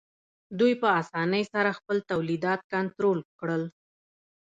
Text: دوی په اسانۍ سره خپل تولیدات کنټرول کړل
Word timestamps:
دوی 0.59 0.73
په 0.81 0.87
اسانۍ 1.01 1.43
سره 1.53 1.77
خپل 1.79 1.97
تولیدات 2.11 2.61
کنټرول 2.73 3.19
کړل 3.39 3.63